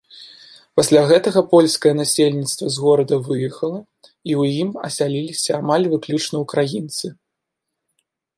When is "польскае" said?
1.51-1.91